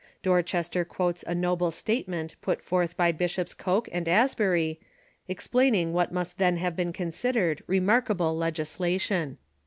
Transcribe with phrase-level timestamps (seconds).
[0.23, 4.79] Dorchester quotes a noble statement put forth by Bishops Coke and Asbury,
[5.27, 9.37] explaining what must then have been considered remarkable legislation.